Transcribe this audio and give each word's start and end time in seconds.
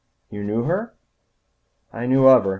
"You 0.31 0.43
knew 0.43 0.63
her?" 0.63 0.95
"I 1.93 2.07
knew 2.07 2.25
of 2.27 2.45
her. 2.45 2.49